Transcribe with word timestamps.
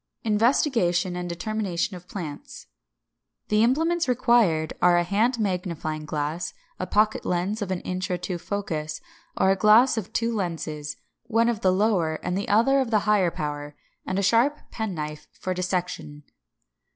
§3. 0.23 0.31
INVESTIGATION 0.31 1.15
AND 1.15 1.29
DETERMINATION 1.29 1.95
OF 1.95 2.07
PLANTS. 2.07 2.65
570. 3.51 3.55
=The 3.59 3.63
Implements= 3.63 4.07
required 4.07 4.73
are 4.81 4.97
a 4.97 5.03
hand 5.03 5.37
magnifying 5.37 6.05
glass, 6.05 6.55
a 6.79 6.87
pocket 6.87 7.23
lens 7.23 7.61
of 7.61 7.69
an 7.69 7.81
inch 7.81 8.09
or 8.09 8.17
two 8.17 8.39
focus, 8.39 8.99
or 9.37 9.51
a 9.51 9.55
glass 9.55 9.97
of 9.97 10.11
two 10.11 10.35
lenses, 10.35 10.97
one 11.27 11.49
of 11.49 11.61
the 11.61 11.71
lower 11.71 12.15
and 12.23 12.35
the 12.35 12.49
other 12.49 12.79
of 12.79 12.89
the 12.89 13.01
higher 13.05 13.29
power; 13.29 13.75
and 14.03 14.17
a 14.17 14.23
sharp 14.23 14.57
penknife 14.71 15.27
for 15.33 15.53
dissection. 15.53 16.23